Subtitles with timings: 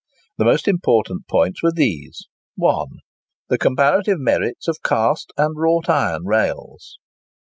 [0.39, 2.87] The most important points were these: 1.
[3.49, 6.97] The comparative merits of cast and wrought iron rails.